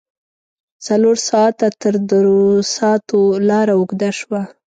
[0.85, 4.41] څلور ساعته تر دروساتو لار اوږده شوه.